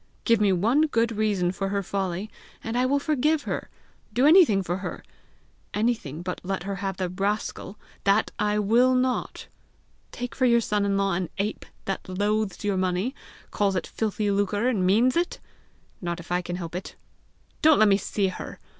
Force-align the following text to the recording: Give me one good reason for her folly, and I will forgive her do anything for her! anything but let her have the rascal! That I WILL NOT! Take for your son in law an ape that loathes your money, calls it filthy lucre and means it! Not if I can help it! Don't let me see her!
Give 0.23 0.41
me 0.41 0.51
one 0.51 0.87
good 0.87 1.11
reason 1.11 1.51
for 1.51 1.69
her 1.69 1.83
folly, 1.83 2.31
and 2.63 2.75
I 2.75 2.87
will 2.87 2.97
forgive 2.97 3.43
her 3.43 3.69
do 4.13 4.25
anything 4.25 4.63
for 4.63 4.77
her! 4.77 5.03
anything 5.75 6.23
but 6.23 6.41
let 6.43 6.63
her 6.63 6.77
have 6.77 6.97
the 6.97 7.07
rascal! 7.07 7.77
That 8.03 8.31
I 8.39 8.57
WILL 8.57 8.95
NOT! 8.95 9.45
Take 10.11 10.33
for 10.33 10.45
your 10.45 10.59
son 10.59 10.85
in 10.85 10.97
law 10.97 11.13
an 11.13 11.29
ape 11.37 11.67
that 11.85 12.09
loathes 12.09 12.63
your 12.63 12.77
money, 12.77 13.13
calls 13.51 13.75
it 13.75 13.85
filthy 13.85 14.31
lucre 14.31 14.67
and 14.67 14.87
means 14.87 15.15
it! 15.15 15.39
Not 16.01 16.19
if 16.19 16.31
I 16.31 16.41
can 16.41 16.55
help 16.55 16.73
it! 16.73 16.95
Don't 17.61 17.77
let 17.77 17.87
me 17.87 17.97
see 17.97 18.29
her! 18.29 18.59